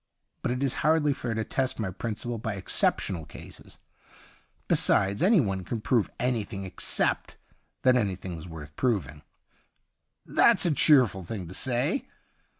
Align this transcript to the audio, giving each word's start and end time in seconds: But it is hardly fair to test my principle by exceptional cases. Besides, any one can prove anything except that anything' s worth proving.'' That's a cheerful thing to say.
But 0.41 0.49
it 0.51 0.63
is 0.63 0.73
hardly 0.81 1.13
fair 1.13 1.35
to 1.35 1.43
test 1.43 1.77
my 1.77 1.91
principle 1.91 2.39
by 2.39 2.55
exceptional 2.55 3.23
cases. 3.23 3.77
Besides, 4.67 5.21
any 5.21 5.39
one 5.39 5.63
can 5.63 5.79
prove 5.79 6.09
anything 6.19 6.63
except 6.65 7.37
that 7.83 7.95
anything' 7.95 8.35
s 8.35 8.47
worth 8.47 8.75
proving.'' 8.75 9.21
That's 10.25 10.65
a 10.65 10.71
cheerful 10.71 11.21
thing 11.23 11.47
to 11.49 11.53
say. 11.53 12.07